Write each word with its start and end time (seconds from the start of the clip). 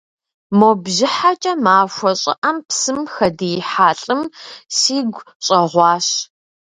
Мо 0.57 0.69
бжьыхьэкӏэ 0.83 1.53
махуэ 1.63 2.11
щӏыӏэм 2.21 2.57
псым 2.67 2.99
хэдиихьа 3.13 3.89
лӏым 3.99 4.21
сигу 4.77 5.21
щӏэгъуащ. 5.45 6.07